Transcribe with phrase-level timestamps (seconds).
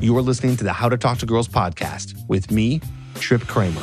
[0.00, 2.80] You are listening to the How to Talk to Girls podcast with me,
[3.16, 3.82] Trip Kramer.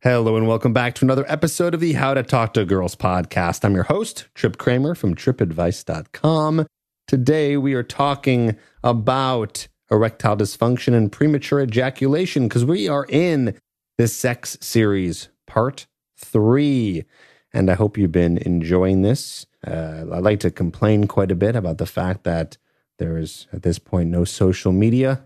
[0.00, 3.62] Hello, and welcome back to another episode of the How to Talk to Girls podcast.
[3.62, 6.66] I'm your host, Trip Kramer from tripadvice.com.
[7.06, 13.58] Today, we are talking about erectile dysfunction and premature ejaculation because we are in
[13.98, 15.86] the sex series, part
[16.16, 17.04] three.
[17.52, 19.44] And I hope you've been enjoying this.
[19.66, 22.56] Uh, I like to complain quite a bit about the fact that
[22.98, 25.24] there is, at this point, no social media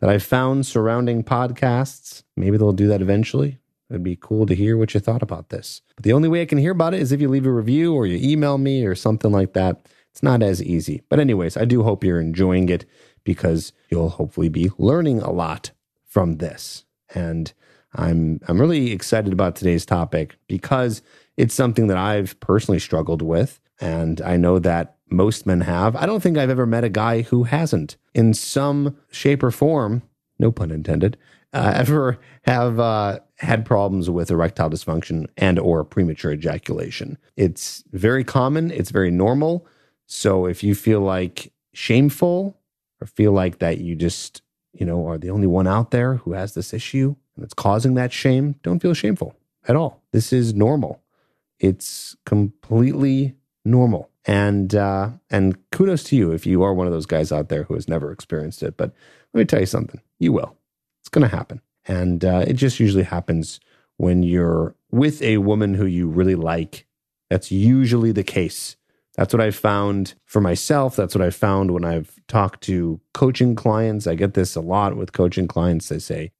[0.00, 2.22] that I've found surrounding podcasts.
[2.36, 3.58] Maybe they'll do that eventually.
[3.90, 5.82] It'd be cool to hear what you thought about this.
[5.96, 7.94] But the only way I can hear about it is if you leave a review
[7.94, 9.86] or you email me or something like that.
[10.10, 11.02] It's not as easy.
[11.08, 12.84] But, anyways, I do hope you're enjoying it
[13.24, 15.70] because you'll hopefully be learning a lot
[16.06, 16.84] from this.
[17.14, 17.52] And
[17.94, 21.02] I'm I'm really excited about today's topic because
[21.36, 25.96] it's something that I've personally struggled with and I know that most men have.
[25.96, 30.02] I don't think I've ever met a guy who hasn't in some shape or form,
[30.38, 31.16] no pun intended,
[31.52, 37.18] uh, ever have uh, had problems with erectile dysfunction and or premature ejaculation.
[37.36, 39.66] It's very common, it's very normal.
[40.06, 42.56] So if you feel like shameful
[43.00, 44.42] or feel like that you just,
[44.72, 47.94] you know, are the only one out there who has this issue and it's causing
[47.94, 49.36] that shame, don't feel shameful
[49.66, 50.02] at all.
[50.12, 51.02] This is normal.
[51.60, 54.10] It's completely normal.
[54.28, 57.62] And uh, and kudos to you if you are one of those guys out there
[57.62, 58.76] who has never experienced it.
[58.76, 58.92] But
[59.32, 60.54] let me tell you something, you will.
[61.00, 63.58] It's going to happen, and uh, it just usually happens
[63.96, 66.86] when you're with a woman who you really like.
[67.30, 68.76] That's usually the case.
[69.16, 70.94] That's what I've found for myself.
[70.94, 74.06] That's what I've found when I've talked to coaching clients.
[74.06, 75.88] I get this a lot with coaching clients.
[75.88, 76.32] They say,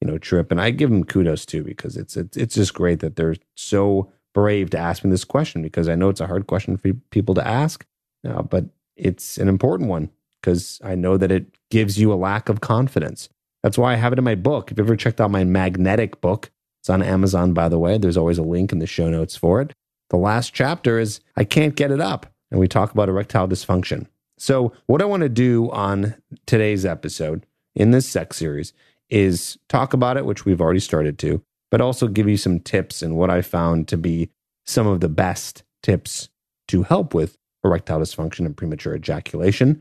[0.00, 2.98] you know, trip, and I give them kudos too because it's it's, it's just great
[3.00, 6.46] that they're so brave to ask me this question because I know it's a hard
[6.46, 7.86] question for people to ask,
[8.28, 10.10] uh, but it's an important one
[10.42, 13.30] because I know that it gives you a lack of confidence.
[13.62, 14.70] That's why I have it in my book.
[14.70, 16.50] If you've ever checked out my magnetic book,
[16.82, 17.96] it's on Amazon, by the way.
[17.96, 19.72] There's always a link in the show notes for it.
[20.10, 24.06] The last chapter is I Can't Get It Up, and we talk about erectile dysfunction.
[24.36, 26.14] So, what I want to do on
[26.44, 28.74] today's episode in this sex series
[29.08, 33.02] is talk about it, which we've already started to, but also give you some tips
[33.02, 34.30] and what I found to be
[34.64, 36.28] some of the best tips
[36.68, 39.80] to help with erectile dysfunction and premature ejaculation.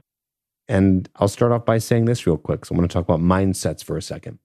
[0.67, 2.65] And I'll start off by saying this real quick.
[2.65, 4.39] So I'm going to talk about mindsets for a second.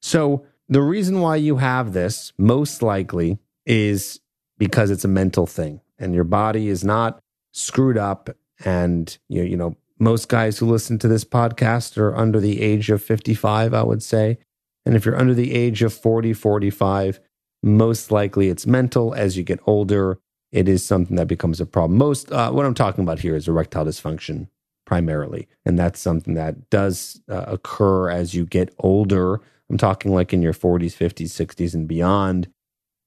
[0.00, 4.20] So, the reason why you have this most likely is
[4.58, 7.20] because it's a mental thing and your body is not
[7.52, 8.30] screwed up.
[8.64, 12.90] And, you, you know, most guys who listen to this podcast are under the age
[12.90, 14.38] of 55, I would say.
[14.84, 17.20] And if you're under the age of 40, 45,
[17.62, 19.14] most likely it's mental.
[19.14, 20.18] As you get older,
[20.50, 21.98] it is something that becomes a problem.
[21.98, 24.48] Most, uh, what I'm talking about here is erectile dysfunction
[24.84, 25.48] primarily.
[25.64, 29.40] And that's something that does uh, occur as you get older.
[29.70, 32.48] I'm talking like in your 40s, 50s, 60s, and beyond,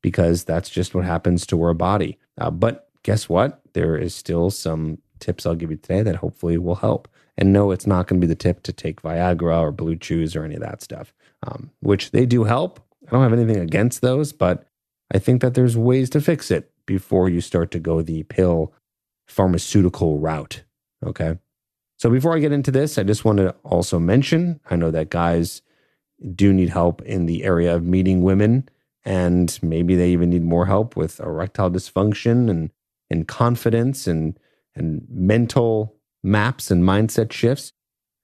[0.01, 2.17] because that's just what happens to our body.
[2.37, 3.61] Uh, but guess what?
[3.73, 7.07] There is still some tips I'll give you today that hopefully will help.
[7.37, 10.35] And no, it's not going to be the tip to take Viagra or Blue Chews
[10.35, 11.13] or any of that stuff
[11.45, 12.79] um, which they do help.
[13.07, 14.65] I don't have anything against those, but
[15.13, 18.73] I think that there's ways to fix it before you start to go the pill
[19.27, 20.63] pharmaceutical route.
[21.05, 21.37] Okay.
[21.97, 25.09] So before I get into this, I just want to also mention I know that
[25.09, 25.61] guys
[26.33, 28.67] do need help in the area of meeting women,
[29.03, 32.71] and maybe they even need more help with erectile dysfunction and,
[33.09, 34.39] and confidence and,
[34.75, 35.94] and mental
[36.25, 37.71] maps and mindset shifts.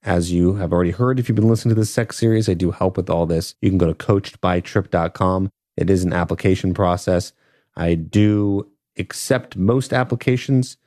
[0.04, 2.72] As you have already heard, if you've been listening to this sex series, I do
[2.72, 3.54] help with all this.
[3.62, 5.52] You can go to coachedbytrip.com.
[5.78, 7.34] It is an application process.
[7.76, 8.68] I do
[8.98, 10.78] accept most applications.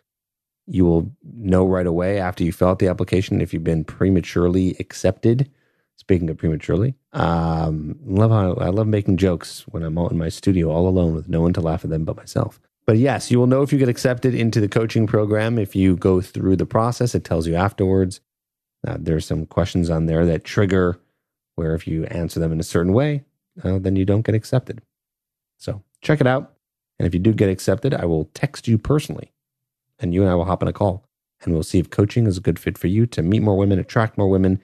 [0.66, 4.76] You will know right away after you fill out the application if you've been prematurely
[4.80, 5.50] accepted.
[5.96, 10.28] Speaking of prematurely, um, love how I love making jokes when I'm out in my
[10.28, 12.60] studio all alone with no one to laugh at them but myself.
[12.86, 15.96] But yes, you will know if you get accepted into the coaching program if you
[15.96, 17.14] go through the process.
[17.14, 18.20] It tells you afterwards.
[18.86, 21.00] Uh, there's some questions on there that trigger
[21.54, 23.24] where if you answer them in a certain way,
[23.62, 24.82] uh, then you don't get accepted.
[25.58, 26.52] So check it out.
[26.98, 29.32] And if you do get accepted, I will text you personally
[29.98, 31.08] and you and I will hop on a call
[31.42, 33.78] and we'll see if coaching is a good fit for you to meet more women,
[33.78, 34.62] attract more women,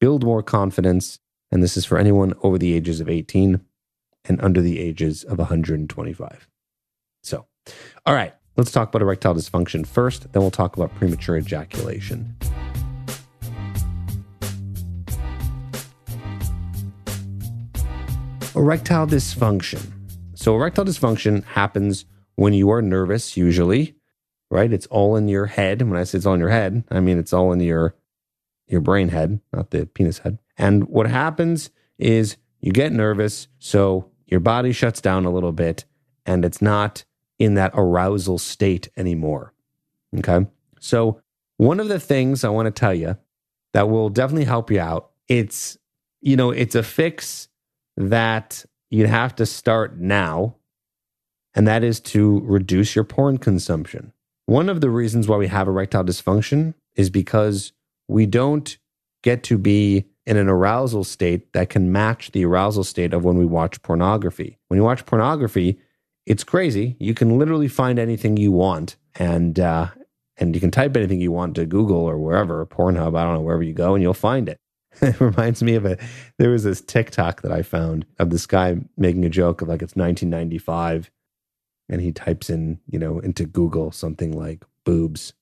[0.00, 1.18] build more confidence.
[1.52, 3.60] And this is for anyone over the ages of 18
[4.24, 6.48] and under the ages of 125.
[7.24, 7.46] So,
[8.04, 10.30] all right, let's talk about erectile dysfunction first.
[10.32, 12.36] Then we'll talk about premature ejaculation.
[18.54, 19.90] Erectile dysfunction.
[20.34, 22.04] So, erectile dysfunction happens
[22.36, 23.96] when you are nervous, usually,
[24.50, 24.72] right?
[24.72, 25.80] It's all in your head.
[25.82, 27.96] When I say it's all in your head, I mean it's all in your
[28.66, 30.38] your brain head, not the penis head.
[30.56, 35.84] And what happens is you get nervous, so your body shuts down a little bit
[36.26, 37.04] and it's not
[37.38, 39.52] in that arousal state anymore.
[40.18, 40.46] Okay.
[40.80, 41.20] So,
[41.56, 43.16] one of the things I want to tell you
[43.72, 45.78] that will definitely help you out, it's,
[46.20, 47.48] you know, it's a fix
[47.96, 50.56] that you have to start now,
[51.54, 54.12] and that is to reduce your porn consumption.
[54.46, 57.72] One of the reasons why we have erectile dysfunction is because
[58.08, 58.76] we don't
[59.22, 63.36] get to be in an arousal state that can match the arousal state of when
[63.36, 64.58] we watch pornography.
[64.68, 65.78] When you watch pornography,
[66.26, 66.96] it's crazy.
[66.98, 69.88] You can literally find anything you want, and uh,
[70.36, 73.40] and you can type anything you want to Google or wherever, Pornhub, I don't know,
[73.40, 74.58] wherever you go, and you'll find it.
[75.02, 75.98] it reminds me of a
[76.38, 79.82] there was this TikTok that I found of this guy making a joke of like
[79.82, 81.10] it's 1995,
[81.88, 85.34] and he types in you know into Google something like boobs,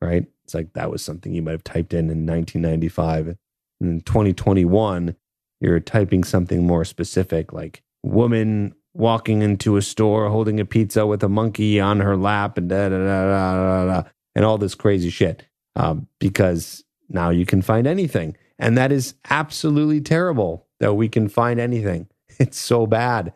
[0.00, 0.26] right?
[0.44, 3.28] It's like that was something you might have typed in in 1995.
[3.28, 3.38] And
[3.80, 5.14] In 2021,
[5.60, 11.22] you're typing something more specific like woman walking into a store holding a pizza with
[11.22, 14.74] a monkey on her lap and da da da da da, da and all this
[14.74, 15.44] crazy shit
[15.76, 18.36] um, because now you can find anything.
[18.58, 22.08] And that is absolutely terrible that we can find anything.
[22.40, 23.32] It's so bad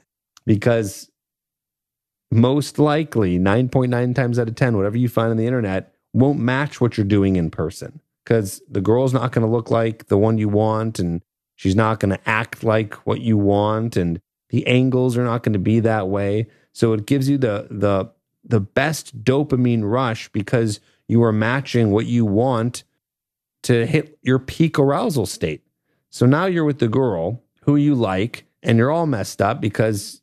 [0.46, 1.10] because
[2.30, 6.80] most likely 9.9 times out of 10, whatever you find on the internet won't match
[6.80, 10.38] what you're doing in person because the girl's not going to look like the one
[10.38, 11.20] you want and
[11.56, 14.20] she's not going to act like what you want and
[14.52, 16.46] the angles are not going to be that way.
[16.72, 18.12] So it gives you the the
[18.44, 20.78] the best dopamine rush because
[21.08, 22.84] you are matching what you want
[23.62, 25.62] to hit your peak arousal state.
[26.10, 30.20] So now you're with the girl who you like and you're all messed up because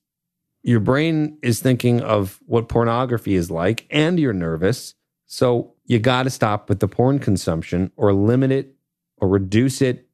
[0.62, 4.94] your brain is thinking of what pornography is like and you're nervous.
[5.26, 8.76] So you got to stop with the porn consumption or limit it
[9.18, 10.08] or reduce it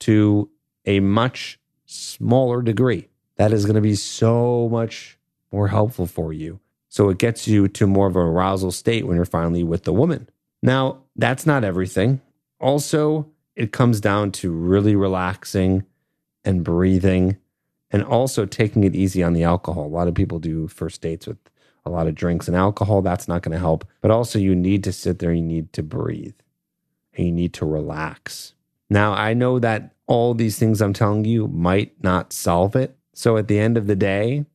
[0.00, 0.50] to
[0.86, 3.09] a much smaller degree.
[3.40, 5.18] That is going to be so much
[5.50, 6.60] more helpful for you.
[6.90, 9.94] So it gets you to more of an arousal state when you're finally with the
[9.94, 10.28] woman.
[10.62, 12.20] Now, that's not everything.
[12.60, 15.86] Also, it comes down to really relaxing
[16.44, 17.38] and breathing
[17.90, 19.86] and also taking it easy on the alcohol.
[19.86, 21.38] A lot of people do first dates with
[21.86, 23.86] a lot of drinks and alcohol, that's not going to help.
[24.02, 26.36] But also, you need to sit there, you need to breathe,
[27.14, 28.52] and you need to relax.
[28.90, 32.98] Now, I know that all these things I'm telling you might not solve it.
[33.20, 34.46] So at the end of the day,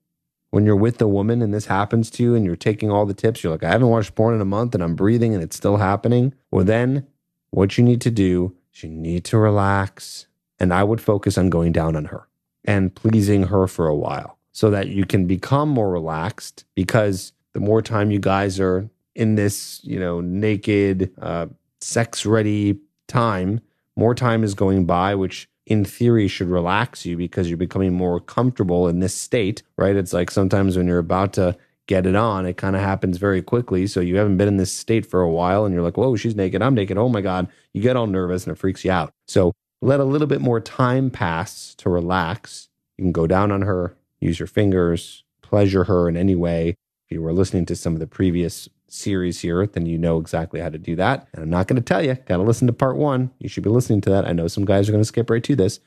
[0.50, 3.14] when you're with a woman and this happens to you and you're taking all the
[3.14, 5.56] tips, you're like, I haven't watched porn in a month and I'm breathing and it's
[5.56, 6.34] still happening.
[6.50, 7.06] Well, then
[7.52, 10.26] what you need to do is you need to relax.
[10.60, 12.28] And I would focus on going down on her
[12.64, 17.60] and pleasing her for a while so that you can become more relaxed because the
[17.60, 21.46] more time you guys are in this, you know, naked, uh,
[21.82, 23.62] sex ready time,
[23.96, 28.20] more time is going by, which in theory should relax you because you're becoming more
[28.20, 29.96] comfortable in this state, right?
[29.96, 31.58] It's like sometimes when you're about to
[31.88, 33.88] get it on, it kind of happens very quickly.
[33.88, 36.36] So you haven't been in this state for a while and you're like, whoa, she's
[36.36, 36.98] naked, I'm naked.
[36.98, 37.48] Oh my God.
[37.74, 39.12] You get all nervous and it freaks you out.
[39.28, 42.70] So let a little bit more time pass to relax.
[42.98, 46.70] You can go down on her, use your fingers, pleasure her in any way.
[46.70, 50.60] If you were listening to some of the previous series here, then you know exactly
[50.60, 51.28] how to do that.
[51.34, 53.32] And I'm not going to tell you, got to listen to part one.
[53.40, 54.28] You should be listening to that.
[54.28, 55.80] I know some guys are going to skip right to this.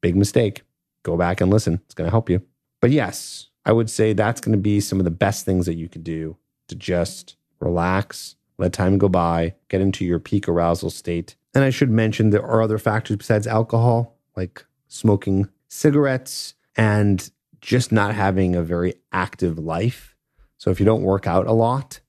[0.00, 0.62] Big mistake.
[1.02, 1.80] Go back and listen.
[1.84, 2.42] It's going to help you.
[2.80, 5.74] But yes, I would say that's going to be some of the best things that
[5.74, 6.36] you could do
[6.68, 11.36] to just relax, let time go by, get into your peak arousal state.
[11.54, 17.92] And I should mention there are other factors besides alcohol, like smoking cigarettes and just
[17.92, 20.16] not having a very active life.
[20.58, 22.00] So if you don't work out a lot,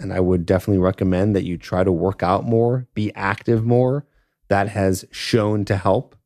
[0.00, 4.06] and I would definitely recommend that you try to work out more, be active more,
[4.48, 6.16] that has shown to help.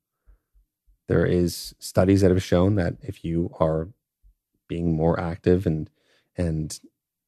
[1.08, 3.88] There is studies that have shown that if you are
[4.68, 5.90] being more active and
[6.36, 6.80] and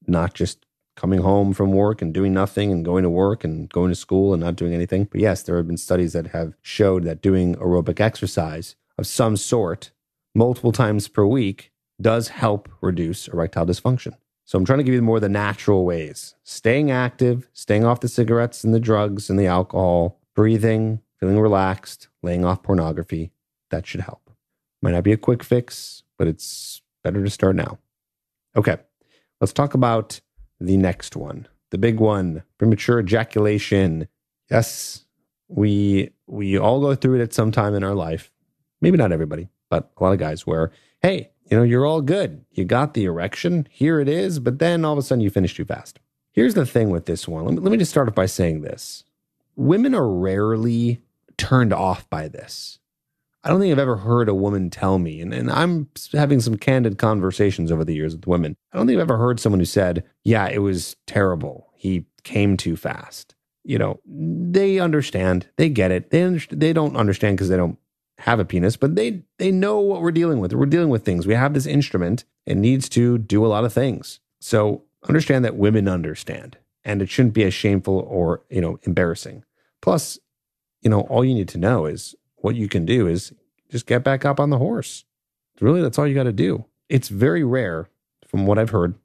[0.07, 3.89] not just coming home from work and doing nothing and going to work and going
[3.89, 5.05] to school and not doing anything.
[5.05, 9.37] But yes, there have been studies that have showed that doing aerobic exercise of some
[9.37, 9.91] sort
[10.33, 14.17] multiple times per week does help reduce erectile dysfunction.
[14.47, 18.07] So I'm trying to give you more the natural ways staying active, staying off the
[18.07, 23.31] cigarettes and the drugs and the alcohol, breathing, feeling relaxed, laying off pornography.
[23.71, 24.31] That should help.
[24.81, 27.77] Might not be a quick fix, but it's better to start now.
[28.55, 28.77] Okay,
[29.41, 30.21] let's talk about
[30.61, 31.45] the next one.
[31.71, 34.07] The big one, premature ejaculation.
[34.49, 35.03] Yes,
[35.49, 38.31] we we all go through it at some time in our life.
[38.79, 42.43] Maybe not everybody but a lot of guys where, hey, you know, you're all good.
[42.51, 43.67] You got the erection.
[43.71, 44.39] Here it is.
[44.39, 45.99] But then all of a sudden you finish too fast.
[46.33, 47.45] Here's the thing with this one.
[47.45, 49.03] Let me, let me just start off by saying this
[49.55, 51.01] women are rarely
[51.37, 52.79] turned off by this.
[53.43, 56.57] I don't think I've ever heard a woman tell me, and, and I'm having some
[56.57, 58.57] candid conversations over the years with women.
[58.73, 61.71] I don't think I've ever heard someone who said, Yeah, it was terrible.
[61.75, 63.35] He came too fast.
[63.63, 66.09] You know, they understand, they get it.
[66.09, 67.77] They understand, they don't understand because they don't
[68.19, 70.53] have a penis, but they they know what we're dealing with.
[70.53, 71.27] We're dealing with things.
[71.27, 72.25] We have this instrument.
[72.45, 74.19] It needs to do a lot of things.
[74.39, 79.43] So understand that women understand, and it shouldn't be as shameful or you know embarrassing.
[79.81, 80.17] Plus,
[80.81, 83.33] you know, all you need to know is what you can do is
[83.69, 85.05] just get back up on the horse.
[85.59, 86.65] Really, that's all you got to do.
[86.89, 87.89] It's very rare,
[88.25, 88.95] from what I've heard,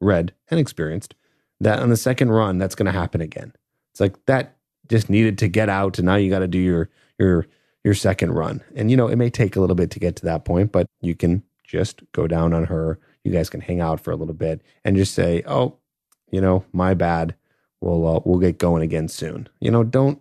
[0.00, 1.14] read, and experienced,
[1.60, 3.52] that on the second run, that's going to happen again.
[3.92, 4.56] It's like that
[4.88, 7.46] just needed to get out, and now you got to do your your
[7.84, 8.62] your second run.
[8.74, 10.86] And you know, it may take a little bit to get to that point, but
[11.00, 12.98] you can just go down on her.
[13.24, 15.76] You guys can hang out for a little bit and just say, "Oh,
[16.30, 17.34] you know, my bad.
[17.80, 20.20] We'll uh, we'll get going again soon." You know, don't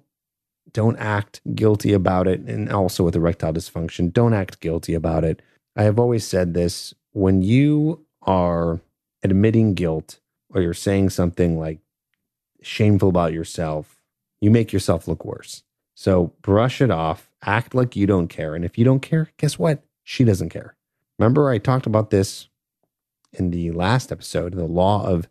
[0.74, 2.42] don't act guilty about it.
[2.42, 5.42] And also with erectile dysfunction, don't act guilty about it.
[5.76, 8.80] I have always said this when you are
[9.24, 10.20] admitting guilt
[10.54, 11.80] or you're saying something like
[12.62, 13.98] shameful about yourself,
[14.42, 15.64] you make yourself look worse.
[15.96, 18.56] So brush it off, act like you don't care.
[18.56, 19.84] And if you don't care, guess what?
[20.03, 20.75] She doesn't care.
[21.20, 22.48] Remember, I talked about this
[23.34, 25.27] in the last episode the law of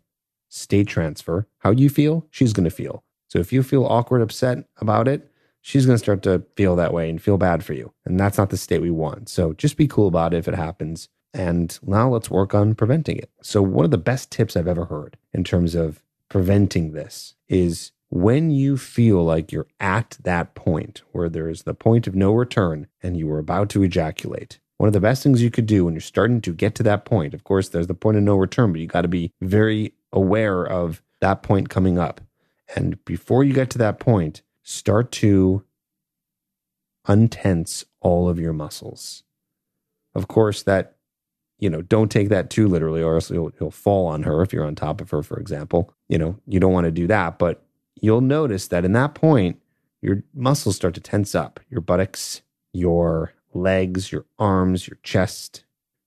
[0.49, 1.47] state transfer.
[1.59, 3.03] How you feel, she's going to feel.
[3.29, 5.29] So if you feel awkward, upset about it,
[5.61, 7.93] she's going to start to feel that way and feel bad for you.
[8.05, 9.29] And that's not the state we want.
[9.29, 11.09] So just be cool about it if it happens.
[11.33, 13.29] And now let's work on preventing it.
[13.41, 17.91] So, one of the best tips I've ever heard in terms of preventing this is
[18.09, 22.87] when you feel like you're at that point where there's the point of no return
[23.03, 24.59] and you are about to ejaculate.
[24.77, 27.03] One of the best things you could do when you're starting to get to that
[27.03, 29.93] point, of course, there's the point of no return, but you got to be very
[30.13, 32.21] aware of that point coming up.
[32.75, 35.63] And before you get to that point, start to
[37.07, 39.23] untense all of your muscles.
[40.13, 40.95] Of course, that,
[41.59, 44.53] you know, don't take that too literally, or else you'll, you'll fall on her if
[44.53, 45.93] you're on top of her, for example.
[46.07, 47.39] You know, you don't want to do that.
[47.39, 47.63] But
[48.01, 49.61] you'll notice that in that point,
[50.01, 52.41] your muscles start to tense up your buttocks,
[52.73, 55.65] your legs, your arms, your chest,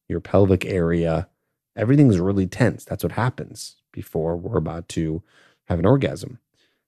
[0.09, 1.29] your pelvic area.
[1.77, 2.85] Everything's really tense.
[2.85, 5.23] That's what happens before we're about to
[5.67, 6.39] have an orgasm.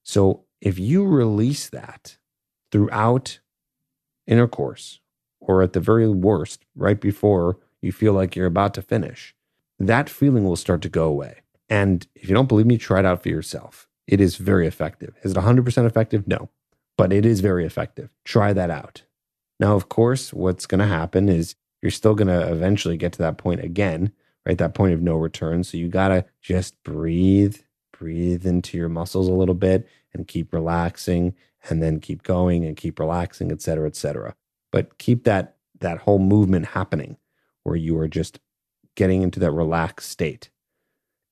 [0.03, 2.19] So if you release that
[2.71, 3.41] throughout
[4.27, 5.01] intercourse,
[5.41, 9.35] or at the very worst, right before you feel like you're about to finish,
[9.79, 11.41] that feeling will start to go away.
[11.69, 13.89] And if you don't believe me, try it out for yourself.
[14.07, 15.15] It is very effective.
[15.23, 16.27] Is it 100% effective?
[16.27, 16.51] No,
[16.97, 18.11] but it is very effective.
[18.25, 19.03] Try that out.
[19.61, 23.19] Now, of course, what's going to happen is you're still going to eventually get to
[23.19, 24.13] that point again,
[24.45, 24.59] right?
[24.59, 25.65] That point of no return.
[25.65, 27.59] So you got to just breathe,
[27.97, 31.35] breathe into your muscles a little bit and keep relaxing
[31.69, 34.35] and then keep going and keep relaxing, et cetera, et cetera.
[34.71, 37.17] But keep that that whole movement happening
[37.65, 38.39] where you are just
[38.95, 40.51] getting into that relaxed state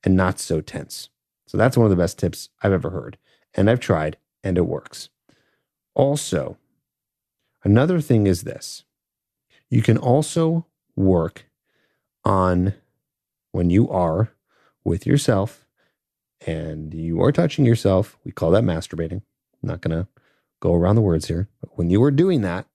[0.02, 1.08] and not so tense.
[1.50, 3.18] So that's one of the best tips I've ever heard.
[3.54, 5.08] And I've tried and it works.
[5.96, 6.58] Also,
[7.64, 8.84] another thing is this
[9.68, 11.46] you can also work
[12.24, 12.74] on
[13.50, 14.30] when you are
[14.84, 15.66] with yourself
[16.46, 19.22] and you are touching yourself, we call that masturbating.
[19.60, 20.06] I'm not going to
[20.60, 22.66] go around the words here, but when you are doing that,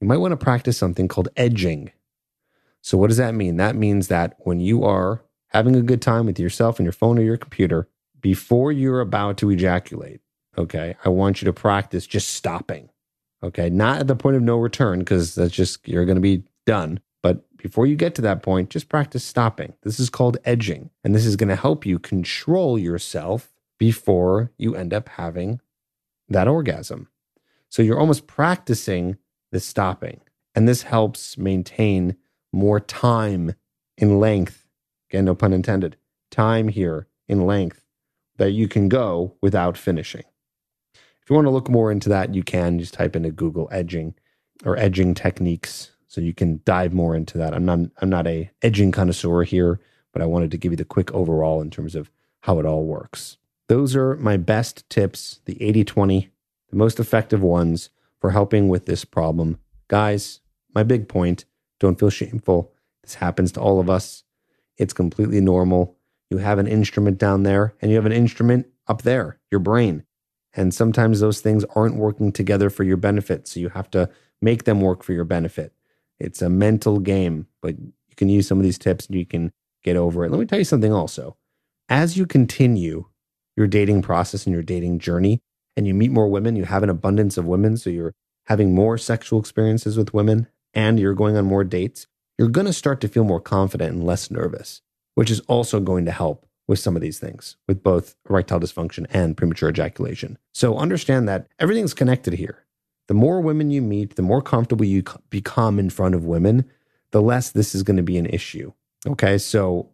[0.00, 1.92] you might want to practice something called edging.
[2.80, 3.58] So, what does that mean?
[3.58, 7.18] That means that when you are having a good time with yourself and your phone
[7.18, 7.86] or your computer,
[8.24, 10.18] before you're about to ejaculate,
[10.56, 12.88] okay, I want you to practice just stopping.
[13.42, 16.42] Okay, not at the point of no return, because that's just, you're going to be
[16.64, 17.00] done.
[17.22, 19.74] But before you get to that point, just practice stopping.
[19.82, 20.88] This is called edging.
[21.04, 25.60] And this is going to help you control yourself before you end up having
[26.30, 27.08] that orgasm.
[27.68, 29.18] So you're almost practicing
[29.52, 30.22] the stopping.
[30.54, 32.16] And this helps maintain
[32.54, 33.54] more time
[33.98, 34.66] in length.
[35.10, 35.98] Again, no pun intended.
[36.30, 37.83] Time here in length
[38.36, 40.24] that you can go without finishing.
[40.94, 44.14] If you want to look more into that, you can just type into Google edging
[44.64, 47.54] or edging techniques so you can dive more into that.
[47.54, 49.80] I'm not I'm not a edging connoisseur here,
[50.12, 52.10] but I wanted to give you the quick overall in terms of
[52.40, 53.38] how it all works.
[53.68, 56.28] Those are my best tips, the 80/20,
[56.68, 57.88] the most effective ones
[58.20, 59.58] for helping with this problem.
[59.88, 60.40] Guys,
[60.74, 61.46] my big point,
[61.80, 62.72] don't feel shameful.
[63.02, 64.24] This happens to all of us.
[64.76, 65.93] It's completely normal.
[66.30, 70.04] You have an instrument down there and you have an instrument up there, your brain.
[70.54, 73.48] And sometimes those things aren't working together for your benefit.
[73.48, 74.08] So you have to
[74.40, 75.72] make them work for your benefit.
[76.18, 79.52] It's a mental game, but you can use some of these tips and you can
[79.82, 80.30] get over it.
[80.30, 81.36] Let me tell you something also.
[81.88, 83.06] As you continue
[83.56, 85.42] your dating process and your dating journey,
[85.76, 88.14] and you meet more women, you have an abundance of women, so you're
[88.46, 92.06] having more sexual experiences with women and you're going on more dates,
[92.38, 94.82] you're going to start to feel more confident and less nervous,
[95.14, 99.06] which is also going to help with some of these things, with both erectile dysfunction
[99.10, 100.38] and premature ejaculation.
[100.52, 102.64] So understand that everything's connected here.
[103.06, 106.64] The more women you meet, the more comfortable you become in front of women,
[107.10, 108.72] the less this is going to be an issue.
[109.06, 109.36] Okay?
[109.36, 109.90] So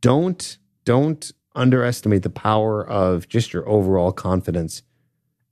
[0.00, 4.82] don't don't underestimate the power of just your overall confidence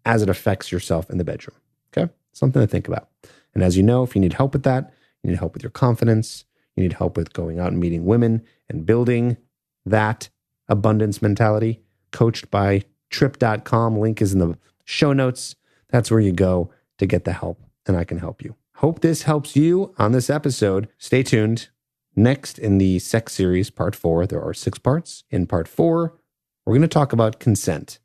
[0.04, 1.56] as it affects yourself in the bedroom.
[1.92, 2.12] Okay?
[2.32, 3.08] Something to think about.
[3.54, 5.70] And as you know, if you need help with that, you need help with your
[5.70, 6.44] confidence,
[6.76, 9.36] you need help with going out and meeting women and building
[9.84, 10.28] that
[10.68, 13.98] abundance mentality, coached by trip.com.
[13.98, 15.54] Link is in the show notes.
[15.90, 18.56] That's where you go to get the help, and I can help you.
[18.76, 20.88] Hope this helps you on this episode.
[20.98, 21.68] Stay tuned.
[22.14, 25.24] Next, in the sex series, part four, there are six parts.
[25.30, 26.18] In part four,
[26.66, 27.98] we're going to talk about consent.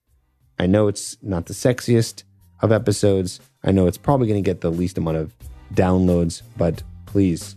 [0.57, 2.23] I know it's not the sexiest
[2.61, 3.39] of episodes.
[3.63, 5.33] I know it's probably going to get the least amount of
[5.73, 7.56] downloads, but please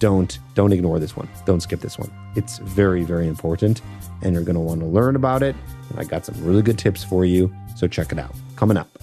[0.00, 1.28] don't don't ignore this one.
[1.46, 2.10] Don't skip this one.
[2.34, 3.80] It's very very important
[4.22, 5.54] and you're going to want to learn about it.
[5.90, 8.34] And I got some really good tips for you, so check it out.
[8.56, 8.99] Coming up.